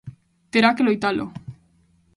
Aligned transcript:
Terá 0.53 0.69
que 0.75 0.85
loitalo. 0.87 1.25